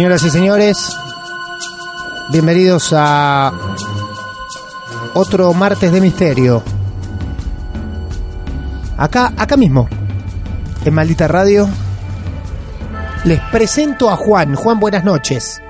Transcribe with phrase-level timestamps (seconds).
[0.00, 0.96] Señoras y señores,
[2.30, 3.52] bienvenidos a
[5.12, 6.62] otro martes de misterio.
[8.96, 9.90] Acá, acá mismo,
[10.86, 11.68] en Maldita Radio,
[13.26, 14.54] les presento a Juan.
[14.54, 15.62] Juan, buenas noches.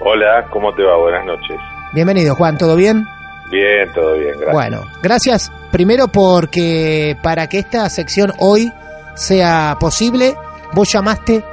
[0.00, 0.96] Hola, ¿cómo te va?
[0.96, 1.58] Buenas noches.
[1.92, 3.06] Bienvenido, Juan, ¿todo bien?
[3.50, 4.54] Bien, todo bien, gracias.
[4.54, 8.72] Bueno, gracias primero porque para que esta sección hoy
[9.14, 10.38] sea posible,
[10.72, 11.44] vos llamaste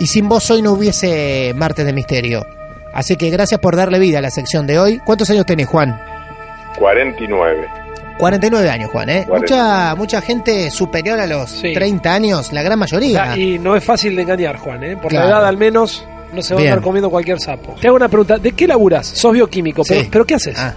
[0.00, 2.44] y sin vos hoy no hubiese martes de misterio.
[2.92, 4.98] Así que gracias por darle vida a la sección de hoy.
[5.04, 5.96] ¿Cuántos años tenés, Juan?
[6.78, 7.68] 49.
[8.18, 9.24] 49 años, Juan, ¿eh?
[9.26, 9.38] 49.
[9.40, 11.72] Mucha, mucha gente superior a los Sí.
[11.72, 13.36] 30 años, la gran mayoría.
[13.36, 14.96] Y no es fácil de engañar, Juan, ¿eh?
[14.96, 15.28] Por Claro.
[15.28, 16.70] la edad al menos no se va Bien.
[16.70, 17.76] a andar comiendo cualquier sapo.
[17.80, 19.06] Te hago una pregunta, ¿de qué laburas?
[19.06, 20.08] Sos bioquímico, pero, Sí.
[20.10, 20.58] pero ¿qué haces?
[20.58, 20.74] Ah,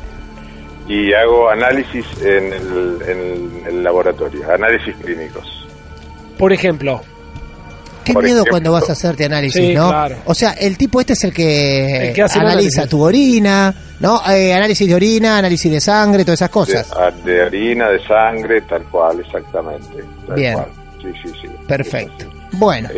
[0.88, 5.66] Y hago análisis en el, en el laboratorio, análisis clínicos.
[6.38, 7.02] Por ejemplo,
[8.04, 8.52] qué Por miedo ejemplo.
[8.52, 9.90] cuando vas a hacerte análisis, Sí, ¿no?
[9.90, 10.16] claro.
[10.26, 12.90] O sea, el tipo este es el que, El que hace analiza análisis.
[12.90, 14.22] tu orina, ¿no?
[14.32, 16.88] Eh, análisis de orina, análisis de sangre, todas esas cosas.
[17.24, 20.04] de harina, de sangre, tal cual, exactamente.
[20.28, 20.54] tal Bien.
[20.54, 20.68] cual.
[21.02, 21.48] Sí, sí, sí.
[21.68, 22.26] Perfecto.
[22.54, 22.90] Bueno,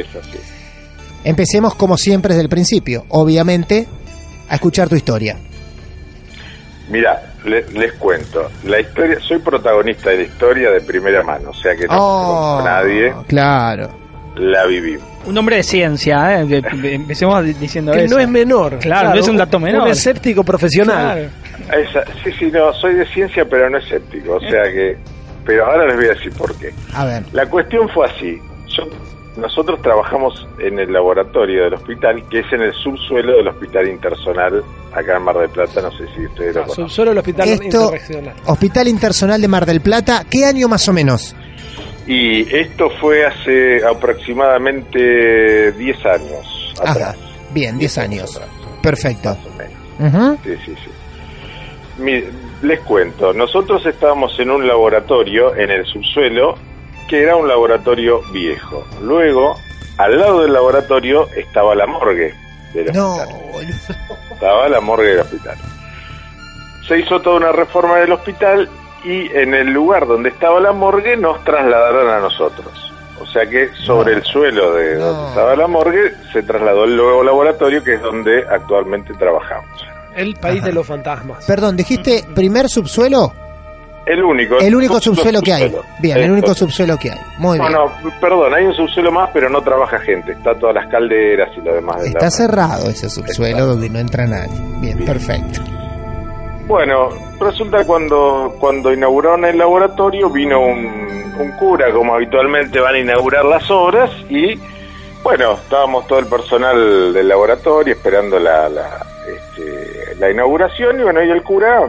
[1.24, 3.06] empecemos como siempre desde el principio.
[3.10, 3.88] Obviamente,
[4.50, 5.38] a escuchar tu historia.
[6.90, 8.48] Mira, le- les cuento.
[8.66, 12.26] La historia, soy protagonista de la historia de primera mano, o sea que no Oh,
[12.58, 14.05] conozco a nadie, Claro.
[14.38, 14.98] La viví.
[15.26, 16.48] Un hombre de ciencia, ¿eh?
[16.48, 18.16] Que- Empecemos di- diciendo que eso.
[18.16, 18.80] no es menor.
[18.80, 19.84] Claro, no es un dato menor.
[19.84, 21.30] Un escéptico profesional.
[21.68, 21.82] Claro.
[21.82, 24.98] Esa- sí, sí, no, soy de ciencia, pero no escéptico, o sea que...
[25.46, 26.72] Pero ahora les voy a decir por qué.
[26.94, 27.24] A ver.
[27.32, 28.40] La cuestión fue así.
[28.76, 28.88] Yo-
[29.38, 34.64] nosotros trabajamos en el laboratorio del hospital, que es en el subsuelo del Hospital Intersonal,
[34.94, 36.86] acá en Mar del Plata, no sé si ustedes lo Ah, conocen.
[36.86, 37.92] subsuelo del hospital Esto.
[38.46, 41.36] Hospital Intersonal de Mar del Plata, ¿qué año más o menos?
[42.08, 46.98] Y esto fue hace aproximadamente 10 años atrás.
[46.98, 47.16] Ajá.
[47.52, 48.36] Bien, 10 años.
[48.36, 48.50] atrás,
[48.82, 49.30] Perfecto.
[49.30, 49.52] más o
[50.12, 50.40] menos.
[50.44, 52.24] Sí, sí, sí.
[52.62, 56.56] Les cuento, nosotros estábamos en un laboratorio en el subsuelo
[57.08, 58.86] que era un laboratorio viejo.
[59.02, 59.56] Luego,
[59.98, 62.34] al lado del laboratorio estaba la morgue
[62.74, 63.42] del No, hospital.
[63.52, 63.76] boludo.
[64.34, 65.58] Estaba la morgue del hospital.
[66.88, 68.70] Se hizo toda una reforma del hospital
[69.06, 72.68] y en el lugar donde estaba la morgue nos trasladaron a nosotros.
[73.22, 74.18] O sea que sobre No.
[74.18, 75.06] el suelo de No.
[75.06, 79.70] donde estaba la morgue se trasladó el nuevo laboratorio que es donde actualmente trabajamos.
[80.16, 80.68] El país Ajá.
[80.68, 81.46] de los fantasmas.
[81.46, 83.34] Perdón, dijiste primer subsuelo.
[84.06, 84.60] El único.
[84.60, 85.64] El único sub- subsuelo que hay.
[85.64, 85.86] subsuelo.
[86.00, 87.20] Bien, el único subsuelo que hay.
[87.40, 87.74] Muy No, bien.
[88.04, 90.32] no, perdón, hay un subsuelo más, pero no trabaja gente.
[90.34, 91.98] Está todas las calderas y lo demás.
[91.98, 93.68] de la- Está cerrado ese subsuelo Está.
[93.68, 94.54] donde no entra nadie.
[94.80, 95.06] Bien, Bien.
[95.06, 95.60] perfecto.
[96.68, 97.10] Bueno,
[97.40, 103.46] resulta cuando cuando inauguraron el laboratorio vino un, un cura, como habitualmente van a inaugurar
[103.46, 104.60] las obras, y
[105.24, 111.24] bueno, estábamos todo el personal del laboratorio esperando la, la, este, la inauguración, y bueno,
[111.24, 111.88] y el cura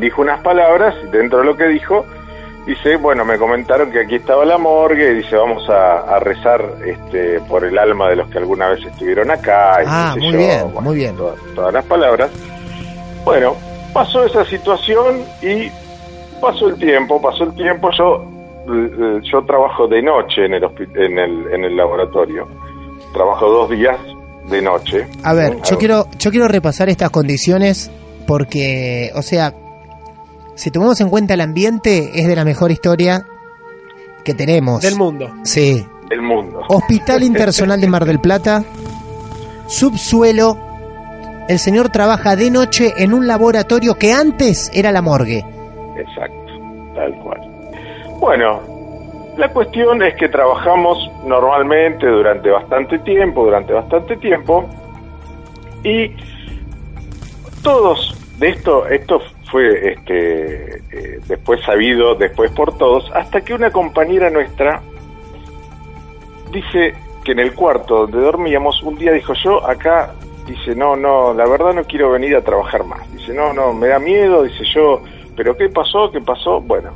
[0.00, 2.04] dijo unas palabras, y dentro de lo que dijo,
[2.66, 6.64] dice, bueno, me comentaron que aquí estaba la morgue, y dice, vamos a, a rezar
[6.84, 9.80] este, por el alma de los que alguna vez estuvieron acá.
[9.82, 11.16] y Ah, muy yo, bien, bueno, muy bien.
[11.16, 12.30] Todas, todas las palabras.
[13.24, 13.56] Bueno,
[13.96, 15.70] pasó esa situación y
[16.38, 17.88] pasó el tiempo, pasó el tiempo.
[17.96, 18.26] Yo,
[18.68, 20.64] eh, yo trabajo de noche en el,
[20.94, 22.46] en el, en el laboratorio.
[23.14, 23.98] Trabajo dos días
[24.50, 25.06] de noche.
[25.22, 27.90] A ver, yo quiero, yo quiero repasar estas condiciones
[28.26, 29.54] porque, o sea,
[30.56, 33.26] si tomamos en cuenta el ambiente, es de la mejor historia
[34.24, 34.82] que tenemos.
[34.82, 35.32] Del mundo.
[35.42, 35.86] Sí.
[36.10, 36.60] El mundo.
[36.68, 38.62] Hospital Internacional de Mar del Plata,
[39.68, 40.65] subsuelo.
[41.48, 45.44] El señor trabaja de noche en un laboratorio que antes era la morgue.
[45.96, 46.52] Exacto,
[46.94, 47.40] tal cual.
[48.18, 48.60] Bueno,
[49.36, 54.68] la cuestión es que trabajamos normalmente durante bastante tiempo, durante bastante tiempo,
[55.84, 56.10] y
[57.62, 59.20] todos de esto, esto
[59.50, 64.82] fue este, eh, después sabido, después por todos, hasta que una compañera nuestra
[66.50, 66.94] dice
[67.24, 70.12] que en el cuarto donde dormíamos, un día dijo yo, acá,
[70.46, 73.00] dice, no, no, la verdad no quiero venir a trabajar más.
[73.12, 75.02] Dice, no, no, me da miedo, dice yo,
[75.36, 76.10] pero ¿qué pasó?
[76.12, 76.60] ¿Qué pasó?
[76.60, 76.90] Bueno,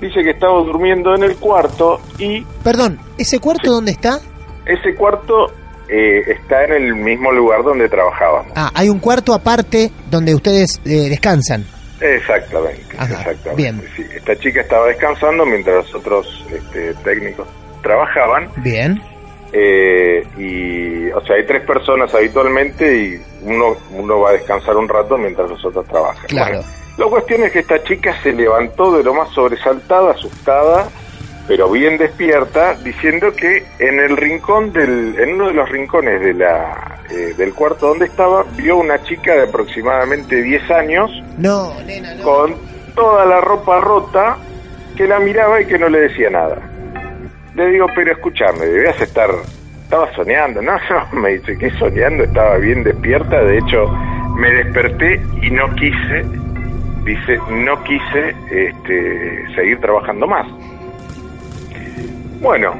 [0.00, 4.18] dice que estaba durmiendo en el cuarto y Perdón, ¿ese cuarto dónde está?
[4.66, 5.46] ese cuarto
[5.88, 8.52] eh, está en el mismo lugar donde trabajábamos.
[8.54, 11.64] Ah, hay un cuarto aparte donde ustedes eh, descansan.
[12.00, 13.54] Exactamente, Ajá, exactamente.
[13.56, 13.82] bien.
[13.96, 17.48] Sí, esta chica estaba descansando mientras los otros este, técnicos
[17.82, 18.48] trabajaban.
[18.58, 19.02] Bien.
[19.52, 24.88] Eh, y, o sea, hay tres personas habitualmente y uno, uno va a descansar un
[24.88, 26.26] rato mientras los otros trabajan.
[26.26, 26.56] Claro.
[26.56, 26.68] Bueno,
[26.98, 30.88] la cuestión es que esta chica se levantó de lo más sobresaltada, asustada,
[31.46, 36.34] pero bien despierta, diciendo que en el rincón del, en uno de los rincones de
[36.34, 42.14] la, eh, del cuarto donde estaba, vio una chica de aproximadamente 10 años No, nena,
[42.16, 42.24] no.
[42.24, 42.54] con
[42.94, 44.36] toda la ropa rota
[44.96, 46.58] que la miraba y que no le decía nada.
[47.58, 49.28] Le digo, pero escúchame, debías estar,
[49.82, 53.88] estaba soñando, no, no, me dice que soñando, estaba bien despierta, de hecho
[54.36, 56.24] me desperté y no quise,
[57.02, 60.46] dice, no quise este, seguir trabajando más.
[62.40, 62.76] Bueno,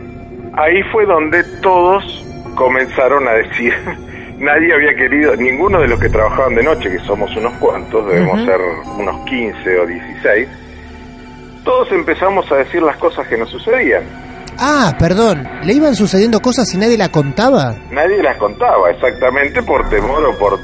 [0.53, 2.25] ahí fue donde todos
[2.55, 3.75] comenzaron a decir,
[4.39, 8.45] nadie había querido, ninguno de los que trabajaban de noche, que somos unos cuantos, debemos
[8.45, 8.61] ser
[8.97, 10.49] unos 15 o 16,
[11.65, 14.28] todos empezamos a decir las cosas que nos sucedían.
[14.59, 17.77] Ah, perdón, ¿le iban sucediendo cosas y nadie la contaba?
[17.91, 20.59] Nadie las contaba exactamente por temor o por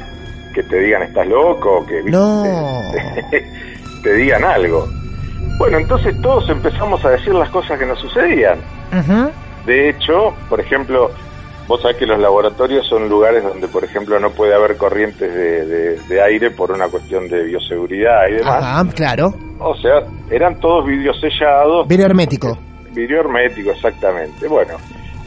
[0.54, 2.02] que te digan estás loco o que.
[2.04, 2.42] No.
[4.02, 4.88] te digan algo.
[5.58, 8.58] Bueno, entonces todos empezamos a decir las cosas que nos sucedían.
[9.66, 11.10] De hecho, por ejemplo,
[11.68, 15.64] vos sabés que los laboratorios son lugares donde, por ejemplo, no puede haber corrientes de,
[15.64, 18.62] de- de aire por una cuestión de bioseguridad y demás.
[18.64, 19.34] Ajá, claro.
[19.60, 21.86] O sea, eran todos vidrios sellados.
[21.88, 22.58] Vidrio hermético.
[22.94, 24.46] Vidrio hermético, exactamente.
[24.48, 24.74] Bueno,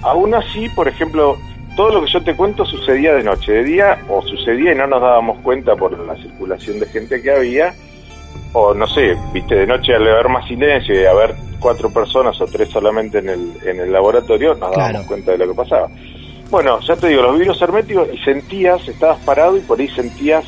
[0.02, 1.38] aún así, por ejemplo,
[1.76, 3.52] todo lo que yo te cuento sucedía de noche.
[3.52, 7.32] De día, o sucedía y no nos dábamos cuenta por la circulación de gente que
[7.32, 7.74] había,
[8.54, 12.46] o no sé, viste, de noche al haber más silencio y haber cuatro personas o
[12.46, 15.08] tres solamente en el, en el laboratorio, nos dábamos Claro.
[15.08, 15.88] cuenta de lo que pasaba.
[16.50, 20.46] Bueno, ya te digo, los vidrios herméticos y sentías, estabas parado y por ahí sentías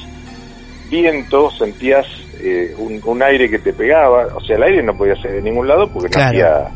[0.89, 2.05] viento, sentías
[2.41, 5.41] eh, un, un aire que te pegaba, o sea, el aire no podía ser de
[5.41, 6.37] ningún lado porque Claro.
[6.37, 6.67] no había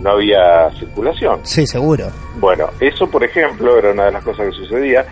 [0.00, 1.40] no había circulación.
[1.42, 2.06] Sí, seguro.
[2.36, 5.04] Bueno, eso por ejemplo era una de las cosas que sucedía.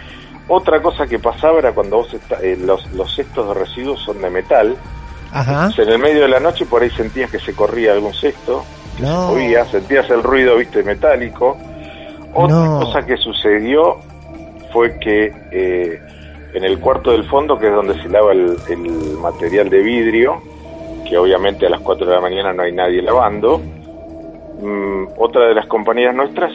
[0.49, 4.21] Otra cosa que pasaba era cuando vos está- eh, los, los cestos de residuos son
[4.21, 4.77] de metal,
[5.33, 5.71] Ajá.
[5.79, 8.63] en el medio de la noche por ahí sentías que se corría algún cesto,
[9.01, 9.31] No.
[9.31, 11.57] oías, sentías el ruido, viste, metálico.
[12.35, 12.81] Otra No.
[12.81, 13.97] cosa que sucedió
[14.73, 15.99] fue que eh,
[16.53, 20.43] en el cuarto del fondo, que es donde se lava el, el material de vidrio,
[21.09, 23.61] que obviamente a las 4 de la mañana no hay nadie lavando,
[24.65, 26.53] mm, otra de las compañías nuestras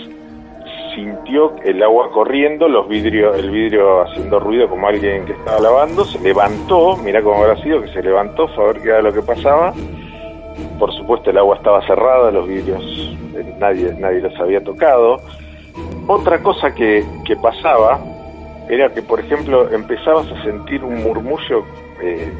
[0.95, 6.03] sintió el agua corriendo, los vidrios, el vidrio haciendo ruido como alguien que estaba lavando,
[6.03, 9.13] se levantó, mira cómo habrá sido, que se levantó, fue a ver qué era lo
[9.13, 9.73] que pasaba.
[10.77, 12.83] Por supuesto el agua estaba cerrada, los vidrios
[13.35, 15.21] eh, nadie, nadie los había tocado.
[16.07, 17.99] Otra cosa que, que pasaba
[18.69, 21.63] era que, por ejemplo, empezabas a sentir un murmullo,
[22.01, 22.31] eh,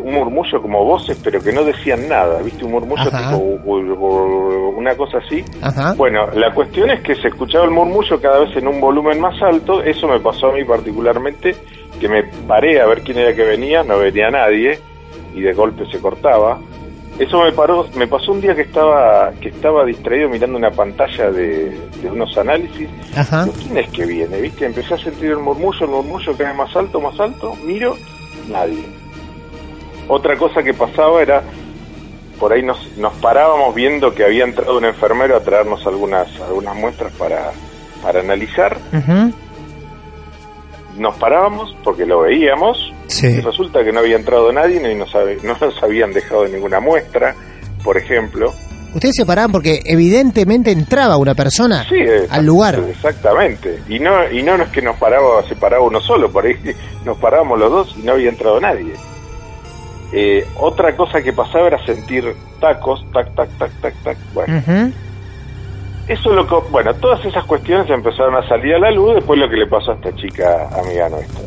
[0.00, 2.64] un murmullo como voces, pero que no decían nada, ¿viste?
[2.64, 3.30] Un murmullo Ajá.
[3.30, 3.60] tipo u-
[3.92, 5.44] u- una cosa así.
[5.60, 5.94] Ajá.
[5.94, 9.40] Bueno, la cuestión es que se escuchaba el murmullo cada vez en un volumen más
[9.42, 11.54] alto, eso me pasó a mí particularmente,
[12.00, 14.78] que me paré a ver quién era que venía, no venía nadie,
[15.34, 16.58] y de golpe se cortaba.
[17.18, 21.30] Eso me paró, me pasó un día que estaba, que estaba distraído mirando una pantalla
[21.30, 21.70] de,
[22.02, 22.88] de unos análisis.
[23.14, 23.46] Ajá.
[23.62, 24.40] ¿Quién es que viene?
[24.40, 24.64] ¿Viste?
[24.64, 27.96] Empecé a sentir el murmullo, el murmullo cada vez más alto, más alto, miro,
[28.50, 28.82] nadie.
[30.14, 31.42] Otra cosa que pasaba era,
[32.38, 36.76] por ahí nos, nos parábamos viendo que había entrado un enfermero a traernos algunas, algunas
[36.76, 37.50] muestras para,
[38.02, 38.76] para analizar.
[40.98, 43.26] Nos parábamos porque lo veíamos Sí.
[43.26, 46.80] Y resulta que no había entrado nadie ni nos, hab- no nos habían dejado ninguna
[46.80, 47.34] muestra,
[47.84, 48.52] por ejemplo.
[48.94, 51.96] Ustedes se paraban porque evidentemente entraba una persona Sí,
[52.30, 52.78] al lugar.
[52.90, 53.82] Exactamente.
[53.88, 56.56] Y no, y no es que nos paraba, se paraba uno solo, por ahí
[57.04, 58.92] nos parábamos los dos y no había entrado nadie.
[60.12, 62.24] Eh, otra cosa que pasaba era sentir
[62.60, 64.18] tacos, tac, tac, tac, tac, tac.
[64.34, 64.92] Bueno, Ujú.
[66.08, 69.48] eso lo co- bueno, todas esas cuestiones empezaron a salir a la luz después lo
[69.48, 71.42] que le pasó a esta chica amiga nuestra.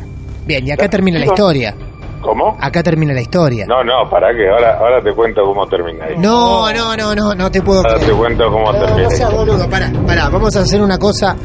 [0.45, 1.75] Bien, y acá termina la historia.
[2.21, 2.57] ¿Cómo?
[2.59, 3.65] Acá termina la historia.
[3.67, 6.05] No, no, para que ahora, ahora te cuento cómo termina.
[6.17, 9.03] No, no, no, no, no te puedo Ahora te cuento cómo No, termina.
[9.03, 11.35] no seas boludo, pará, pará, vamos a hacer una cosa.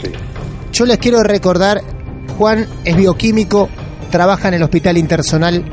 [0.00, 0.12] Sí.
[0.72, 1.80] Yo les quiero recordar,
[2.38, 3.68] Juan es bioquímico,
[4.10, 5.64] trabaja en el Hospital Intersonal.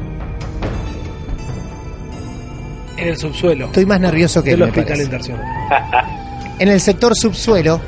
[3.07, 5.45] En el subsuelo Estoy más nervioso que del él, me hospital internacional.
[6.59, 7.79] En el sector subsuelo,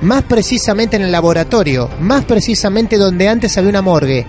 [0.00, 4.26] más precisamente en el laboratorio, más precisamente donde antes había una morgue.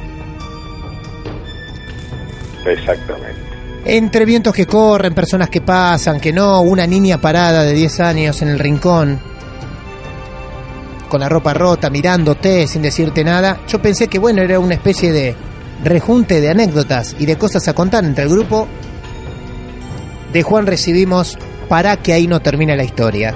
[2.64, 3.42] Exactamente.
[3.86, 8.40] Entre vientos que corren, personas que pasan, que no, una niña parada de 10 años
[8.44, 9.20] en el rincón,
[11.10, 13.62] con la ropa rota, mirándote sin decirte nada.
[13.68, 15.36] Yo pensé que bueno, era una especie de
[15.84, 18.68] rejunte de anécdotas y de cosas a contar entre el grupo.
[20.34, 23.34] De Juan recibimos para que ahí no termine la historia.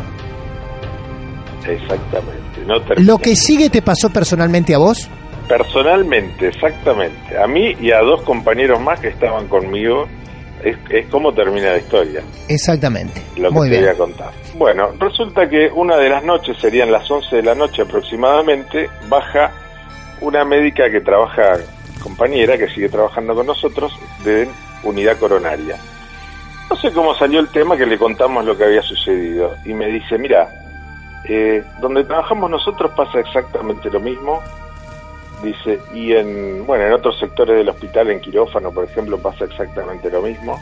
[1.68, 2.62] Exactamente.
[2.68, 3.12] No termina.
[3.12, 5.10] Lo que sigue te pasó personalmente a vos.
[5.48, 7.38] Personalmente, exactamente.
[7.38, 10.08] A mí y a dos compañeros más que estaban conmigo,
[10.64, 13.22] es, es como termina la historia, Exactamente.
[13.36, 13.82] lo que Muy te bien.
[13.84, 14.32] voy a contar.
[14.56, 19.52] Bueno, resulta que una de las noches, serían las 11 de la noche aproximadamente, baja
[20.22, 21.58] una médica que trabaja,
[22.02, 23.92] compañera, que sigue trabajando con nosotros,
[24.24, 24.48] de
[24.84, 25.76] unidad coronaria.
[26.74, 29.54] No sé cómo salió el tema que le contamos lo que había sucedido.
[29.64, 30.50] Y me dice, mira,
[31.30, 34.42] eh, donde trabajamos nosotros pasa exactamente lo mismo.
[35.44, 40.10] Dice, y en, bueno, en otros sectores del hospital, en quirófano, por ejemplo, pasa exactamente
[40.10, 40.60] lo mismo.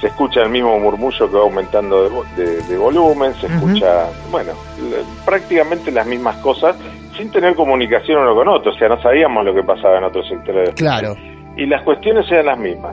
[0.00, 4.54] Se escucha el mismo murmullo que va aumentando de, de- de volumen, se escucha, bueno,
[5.24, 6.74] prácticamente las mismas cosas,
[7.16, 8.72] sin tener comunicación uno con otro.
[8.72, 11.16] O sea, no sabíamos lo que pasaba en otros sectores del hospital Claro.
[11.56, 12.92] y las cuestiones eran las mismas.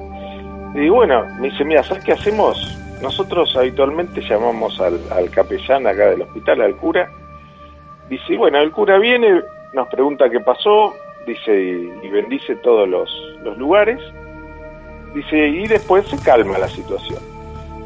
[0.75, 2.77] Y bueno, me dice, mira, ¿sabes qué hacemos?
[3.01, 7.09] Nosotros habitualmente llamamos al, al capellán acá del hospital, al cura.
[8.09, 9.41] Dice, bueno, el cura viene,
[9.73, 10.93] nos pregunta qué pasó,
[11.25, 13.09] dice, y, y bendice todos los,
[13.41, 14.01] los lugares.
[15.13, 17.19] Dice, y después se calma la situación.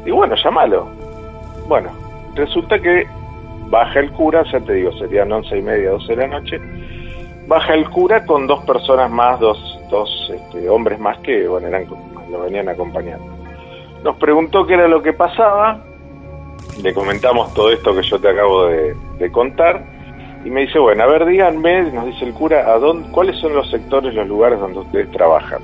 [0.04, 0.88] Y bueno, llámalo.
[1.68, 1.90] Bueno,
[2.34, 3.06] resulta que
[3.68, 6.60] baja el cura, ya te digo, serían once y media, doce de la noche,
[7.46, 11.86] baja el cura con dos personas más, dos, dos este, hombres más que bueno eran
[12.30, 13.26] lo venían acompañando.
[14.02, 15.82] Nos preguntó qué era lo que pasaba,
[16.82, 19.84] le comentamos todo esto que yo te acabo de, contar
[20.44, 23.54] y me dice bueno a ver díganme, nos dice el cura, a dónde, cuáles son
[23.54, 25.60] los sectores, los lugares donde ustedes trabajan.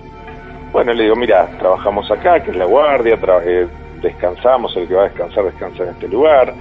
[0.73, 3.67] Bueno le digo mira trabajamos acá que es la guardia, eh,
[4.03, 6.53] descansamos, el que va a descansar descansa en este lugar,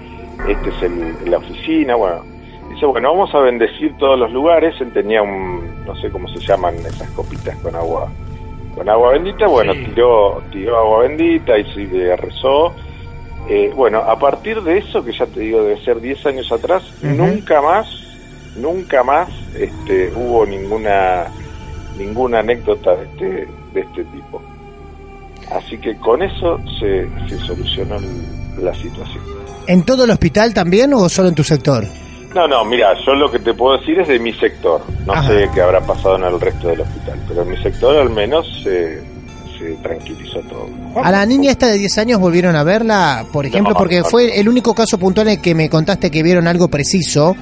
[0.48, 2.36] este es el, la oficina, bueno
[2.70, 4.76] Dice, bueno, vamos a bendecir todos los lugares.
[4.82, 8.10] Él tenía un, no sé cómo se llaman esas copitas con agua,
[8.75, 9.48] con agua bendita.
[9.48, 9.86] Bueno, Sí.
[9.86, 12.74] tiró, tiró agua bendita y se le rezó.
[13.50, 16.84] Eh, bueno, a partir de eso, que ya te digo, debe ser 10 años atrás,
[17.01, 17.88] nunca más,
[18.55, 21.25] nunca más este, hubo ninguna,
[21.98, 24.41] ninguna anécdota de este, de este tipo.
[25.51, 27.98] Así que con eso se, se solucionó
[28.60, 29.24] la situación.
[29.67, 31.84] ¿En todo el hospital también o solo en tu sector?
[32.36, 34.82] No, no, mira, yo lo que te puedo decir es de mi sector.
[35.06, 35.27] No Ajá.
[35.30, 38.46] sé qué habrá pasado en el resto del hospital, pero en mi sector al menos
[38.62, 39.01] se,
[39.58, 40.68] se tranquilizó todo.
[41.01, 44.06] A la niña esta de 10 años volvieron a verla, por ejemplo, No, porque no,
[44.06, 47.36] fue el único caso puntual en el que me contaste que vieron algo preciso.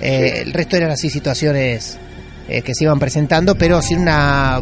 [0.00, 0.40] Eh, Sí.
[0.42, 1.98] El resto eran así situaciones
[2.48, 4.60] eh, que se iban presentando, pero sin una,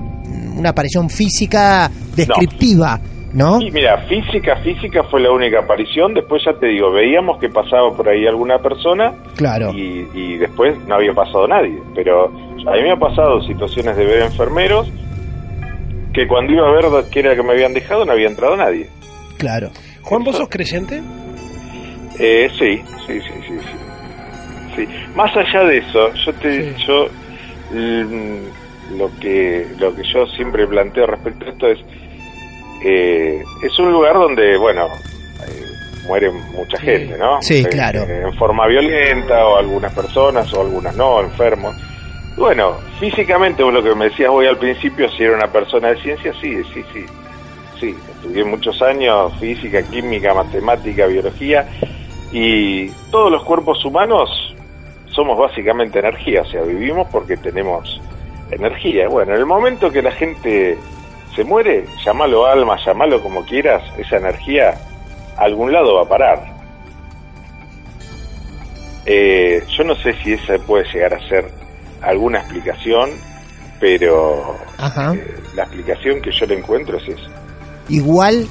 [0.56, 2.98] una aparición física descriptiva,
[3.34, 3.60] ¿no?
[3.60, 6.14] Y mira, física, física fue la única aparición.
[6.14, 9.72] Después ya te digo, veíamos que pasaba por ahí alguna persona Claro.
[9.74, 11.78] y, y después no había pasado nadie.
[11.94, 14.90] Pero a mí me ha pasado situaciones de ver enfermeros
[16.14, 18.88] que cuando iba a ver qué era que me habían dejado no había entrado nadie.
[19.36, 19.70] Claro.
[20.02, 21.02] Juan, ¿vos sos creyente?
[22.20, 23.76] Eh, sí, sí, sí, sí, sí.
[24.76, 24.88] Sí.
[25.16, 26.84] Más allá de eso, yo te, Sí.
[26.86, 27.06] yo
[28.96, 31.78] lo que lo que yo siempre planteo respecto a esto es
[32.82, 34.86] eh, es un lugar donde bueno
[35.46, 35.62] eh,
[36.06, 36.84] muere mucha Sí.
[36.86, 37.40] gente, ¿no?
[37.42, 38.02] Sí, Eh, claro.
[38.02, 41.74] eh, en forma violenta o algunas personas o algunas no, enfermos.
[42.36, 46.32] Bueno, físicamente, lo que me decías hoy al principio, si era una persona de ciencia,
[46.40, 47.04] sí, sí, sí.
[47.80, 51.66] Sí, estudié muchos años física, química, matemática, biología
[52.32, 54.54] y todos los cuerpos humanos
[55.10, 58.00] somos básicamente energía, o sea, vivimos porque tenemos
[58.50, 59.08] energía.
[59.08, 60.76] Bueno, en el momento que la gente
[61.34, 64.74] se muere, llamalo alma, llamalo como quieras, esa energía
[65.36, 66.54] a algún lado va a parar.
[69.06, 71.50] Eh, yo no sé si esa puede llegar a ser
[72.02, 73.10] alguna explicación,
[73.78, 77.30] pero eh, la explicación que yo le encuentro es esa.
[77.88, 78.48] Igual,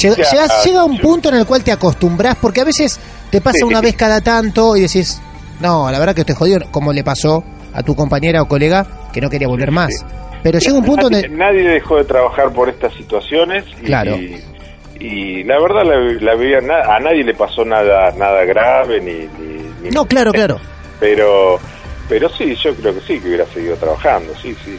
[0.00, 2.98] llega, Ya, llegas- llega un yo- punto en el cual te acostumbras, porque a veces
[3.30, 3.64] te pasa Sí.
[3.64, 5.20] una vez cada tanto y decís,
[5.60, 7.44] no, la verdad que estoy jodido, como le pasó
[7.74, 9.90] a tu compañera o colega que no quería volver más.
[10.44, 11.36] Pero llega un punto nadie, donde...
[11.44, 14.14] nadie dejó de trabajar por estas situaciones y, Claro.
[15.00, 15.96] y la verdad la,
[16.34, 20.60] la a nadie le pasó nada nada grave ni, ni- ni- No, claro, claro.
[21.00, 21.58] pero
[22.08, 24.78] pero sí yo creo que sí que hubiera seguido trabajando sí sí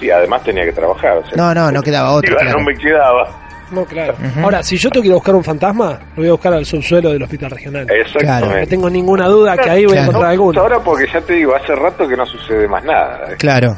[0.00, 2.58] sí además tenía que trabajar o sea, No, no, no quedaba otra, iba, claro.
[2.60, 3.28] no me quedaba
[3.72, 4.14] No, claro.
[4.42, 6.64] Ahora, si yo tengo que ir a buscar un fantasma, lo voy a buscar al
[6.66, 7.86] subsuelo del hospital regional.
[7.86, 10.08] No exactamente tengo ninguna duda que ahí voy a Claro.
[10.08, 10.60] encontrar No, alguno.
[10.60, 13.36] ahora porque ya te digo hace rato que no sucede más nada ¿eh?
[13.38, 13.76] Claro.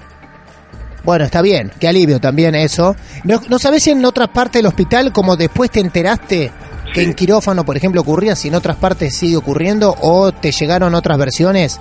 [1.05, 2.95] Bueno, está bien, qué alivio también eso.
[3.25, 6.51] ¿No, no sabés si en otras partes del hospital, como después te enteraste
[6.95, 7.07] que Sí.
[7.07, 11.17] en quirófano, por ejemplo, ocurría, si en otras partes sigue ocurriendo, o te llegaron otras
[11.19, 11.81] versiones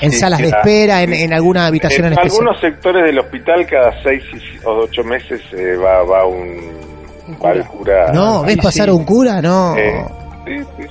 [0.00, 2.40] en Sí, salas de espera, en, en alguna habitación en, en especial?
[2.42, 4.24] algunos sectores del hospital cada seis
[4.64, 6.56] o ocho meses eh, va va un,
[7.42, 8.90] va el cura No, ¿ves Ahí pasar sí.
[8.90, 9.40] a un cura?
[9.40, 9.76] No.
[9.76, 10.04] Eh,
[10.46, 10.86] sí, sí,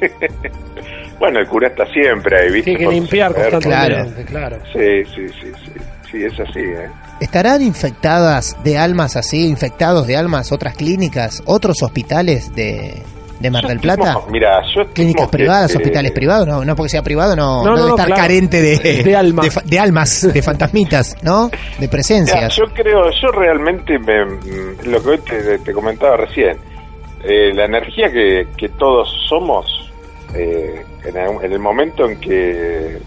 [0.00, 0.06] sí.
[1.20, 2.70] bueno, el cura está siempre ahí, ¿viste?
[2.76, 4.56] Tiene que limpiar constantemente, claro.
[4.72, 5.72] Sí, sí, sí, sí.
[6.10, 6.88] Sí, es así, ¿eh?
[7.20, 13.02] ¿Estarán infectadas de almas así, infectados de almas otras clínicas, otros hospitales de,
[13.40, 14.20] de Mar Yo del estimo- Plata?
[14.30, 17.70] Mira, yo Clínicas que, privadas, eh, hospitales privados, no, no porque sea privado, no, No,
[17.70, 18.22] no no, debe estar claro.
[18.22, 19.42] carente de, De alma.
[19.64, 21.50] de, almas, de fantasmitas, ¿no?
[21.78, 22.54] De presencias.
[22.56, 26.56] yo creo, yo realmente, me, mm, lo que hoy te, te comentaba recién,
[27.24, 29.66] eh, la energía que, que todos somos,
[30.34, 32.98] eh, en, el, en el momento en que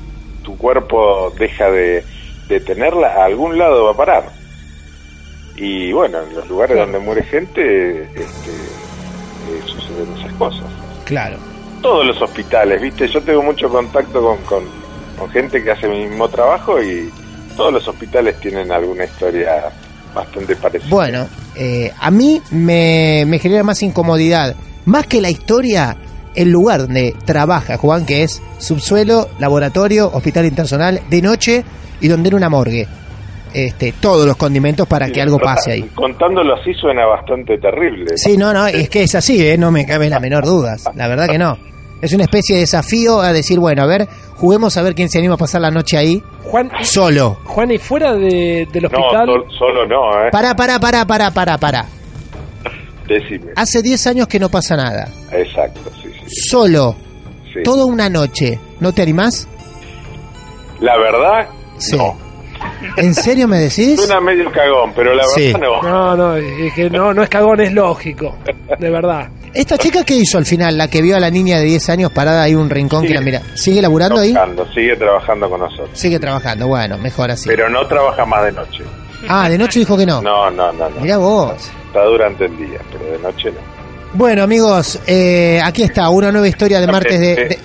[0.44, 2.04] tu cuerpo deja de,
[2.52, 4.24] de tenerla, a algún lado va a parar.
[5.56, 10.66] Y bueno, en los lugares donde muere gente, este, eh, suceden esas cosas.
[11.06, 11.38] Claro.
[11.82, 13.08] Todos los hospitales, ¿viste?
[13.08, 14.64] Yo tengo mucho contacto con, con,
[15.18, 17.12] con gente que hace mi mismo trabajo y
[17.56, 19.72] todos los hospitales tienen alguna historia
[20.14, 20.90] bastante parecida.
[20.90, 25.98] Bueno, eh, a mí me, me genera más incomodidad, más que la historia,
[26.36, 31.64] el lugar donde trabaja Juan, que es subsuelo, laboratorio, hospital internacional, de noche
[32.00, 32.88] y donde era una morgue.
[33.54, 35.82] Este, todos los condimentos para Sí, que algo pase ahí.
[35.94, 38.14] Contándolo así suena bastante terrible.
[38.18, 39.58] Sí, no, no, es que es así, ¿eh?
[39.58, 40.78] no me cabe la menor duda.
[40.96, 41.58] La verdad que no.
[42.02, 45.20] Es una especie de desafío a decir, bueno, a ver, juguemos a ver quién se
[45.20, 47.38] anima a pasar la noche ahí Juan, solo.
[47.44, 50.30] Juan, y fuera de, del No, hospital, sol- solo no, ¿eh?
[50.32, 51.86] Para, para, para, para, para, para.
[53.08, 53.52] Decime.
[53.56, 55.08] Hace 10 años que no pasa nada.
[55.32, 55.92] Exacto.
[56.32, 56.96] Solo,
[57.54, 57.62] sí.
[57.64, 58.60] toda una noche.
[58.80, 59.48] ¿No te animás?
[60.80, 61.96] La verdad, Sí.
[61.98, 62.18] no.
[62.98, 64.00] ¿En serio me decís?
[64.00, 65.52] Suena medio cagón, pero la Sí.
[65.52, 65.82] verdad no.
[65.82, 68.36] no, no, es que no, no es cagón, es lógico,
[68.80, 69.30] de verdad.
[69.54, 70.78] ¿Esta chica qué hizo al final?
[70.78, 73.14] La que vio a la niña de 10 años parada ahí en un rincón que
[73.14, 73.42] la mira.
[73.56, 74.32] ¿Sigue laburando ahí?
[74.32, 75.90] Trabajando, sigue trabajando con nosotros.
[75.94, 77.50] Sigue trabajando, bueno, mejor así.
[77.50, 78.84] Pero no trabaja más de noche.
[79.28, 80.22] Ah, de noche dijo que no.
[80.22, 80.90] No, no, no.
[80.90, 81.02] no.
[81.02, 81.70] Mirá vos.
[81.88, 83.81] Está durante el día, pero de noche no.
[84.14, 87.60] Bueno, amigos, eh, aquí está una nueva historia de martes de, de-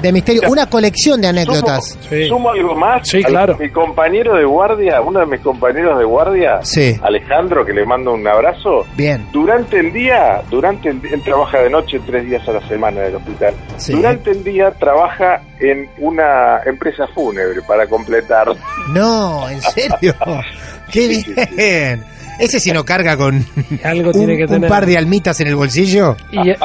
[0.00, 0.42] de misterio.
[0.48, 1.84] Una colección de anécdotas.
[1.88, 2.28] Sumo, Sí.
[2.28, 3.08] sumo algo más.
[3.08, 3.56] Sí, claro.
[3.58, 6.96] Mi compañero de guardia, uno de mis compañeros de guardia, Sí.
[7.02, 8.86] Alejandro, que le mando un abrazo.
[8.96, 9.26] Bien.
[9.32, 13.06] Durante el día, durante el, él trabaja de noche tres días a la semana en
[13.06, 13.54] el hospital.
[13.78, 13.92] Sí.
[13.92, 18.46] Durante el día trabaja en una empresa fúnebre para completar.
[18.90, 20.14] No, en serio.
[20.92, 22.04] Qué Sí, sí, bien.
[22.40, 23.44] Ese si no carga con
[23.84, 24.68] Algo un, tiene que un tener.
[24.68, 26.16] par de almitas en el bolsillo.
[26.32, 26.56] Y eh,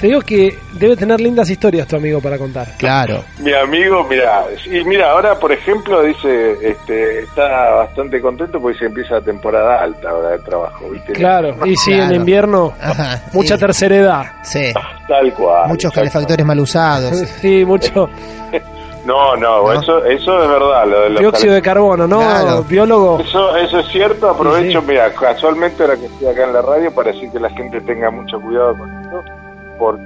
[0.00, 2.74] te digo que debe tener lindas historias tu amigo para contar.
[2.78, 3.22] Claro.
[3.38, 8.86] Mi amigo, mira, y mira, ahora por ejemplo dice, este, está bastante contento porque se
[8.86, 11.12] empieza la temporada alta ahora de trabajo, ¿viste?
[11.12, 12.04] Claro, y sí, Claro.
[12.14, 13.60] en invierno, Ajá, mucha sí.
[13.60, 14.22] tercera edad.
[14.42, 14.72] Sí.
[15.08, 15.68] Tal cual.
[15.68, 17.16] Muchos calefactores mal usados.
[17.40, 18.08] Sí, mucho
[19.04, 19.72] No, no, ¿No?
[19.80, 20.86] Eso, eso es verdad.
[20.86, 22.18] Lo de los dióxido de carbono, ¿no?
[22.20, 22.64] Claro.
[22.64, 23.20] Biólogo.
[23.20, 24.86] Eso, eso es cierto, aprovecho, Sí.
[24.88, 28.10] mira, casualmente ahora que estoy acá en la radio para decir que la gente tenga
[28.10, 29.22] mucho cuidado con esto,
[29.78, 30.02] porque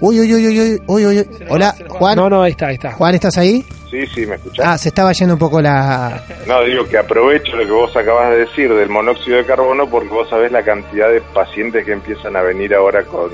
[0.00, 1.28] Uy, uy, uy, uy, uy, uy, uy.
[1.48, 2.16] Hola, Juan.
[2.16, 2.90] No, no, ahí está, ahí está.
[2.92, 3.64] Juan, ¿estás ahí?
[3.88, 4.66] sí, sí, me escuchás.
[4.66, 6.24] Ah, se estaba yendo un poco la...
[6.46, 10.08] No, digo que aprovecho lo que vos acabas de decir del monóxido de carbono porque
[10.08, 13.30] vos sabés la cantidad de pacientes que empiezan a venir ahora con,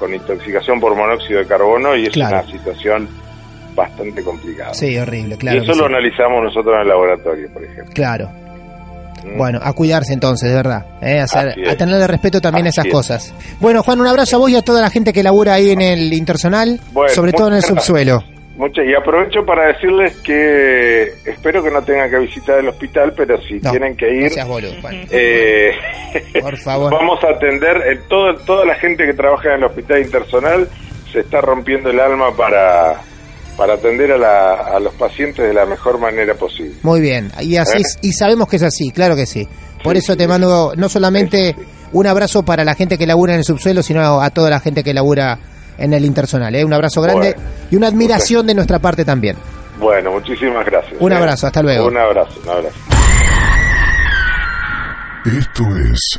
[0.00, 2.38] con intoxicación por monóxido de carbono y es Claro.
[2.40, 3.08] una situación
[3.74, 4.74] bastante complicada.
[4.74, 5.62] Sí, horrible, y claro.
[5.62, 5.94] eso que lo sí.
[5.94, 7.92] analizamos nosotros en el laboratorio, por ejemplo.
[7.94, 8.30] Claro.
[9.24, 9.36] Mm.
[9.36, 10.86] Bueno, a cuidarse entonces, de verdad.
[11.02, 11.20] ¿eh?
[11.20, 12.92] A, a tenerle respeto también a esas es.
[12.92, 13.34] cosas.
[13.60, 15.82] Bueno, Juan, un abrazo a vos y a toda la gente que labura ahí en
[15.82, 17.84] el Internacional, Bueno, sobre todo en el gracias.
[17.84, 18.24] subsuelo.
[18.56, 18.84] muchas.
[18.86, 23.54] Y aprovecho para decirles que espero que no tengan que visitar el hospital, pero si
[23.60, 24.94] No, tienen que ir, no seas boludo, Juan.
[25.10, 25.72] eh,
[26.40, 26.90] Por favor.
[26.98, 27.76] vamos a atender.
[27.90, 30.66] eh, todo, toda la gente que trabaja en el hospital intersonal
[31.12, 33.00] se está rompiendo el alma para,
[33.60, 36.76] para atender a, la- a los pacientes de la mejor manera posible.
[36.82, 37.98] Muy bien, y así ¿Eh?
[38.00, 39.46] y sabemos que es así, claro que sí.
[39.84, 41.54] Por eso te mando no solamente
[41.92, 44.82] un abrazo para la gente que labura en el subsuelo, sino a toda la gente
[44.82, 45.38] que labura
[45.76, 46.54] en el intersonal.
[46.54, 46.64] ¿eh?
[46.64, 47.50] Un abrazo grande Bueno.
[47.70, 49.36] y una admiración de nuestra parte también.
[49.78, 50.94] Bueno, muchísimas gracias.
[50.98, 51.16] Un ¿eh?
[51.16, 51.86] abrazo, hasta luego.
[51.86, 52.76] Un abrazo, un abrazo.
[55.26, 56.18] Esto es